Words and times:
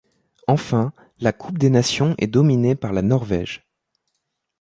Enfin, 0.47 0.93
la 1.19 1.31
Coupe 1.31 1.59
des 1.59 1.69
Nations 1.69 2.15
est 2.17 2.25
dominée 2.25 2.73
par 2.73 2.91
la 2.91 3.03
Norvège. 3.03 3.67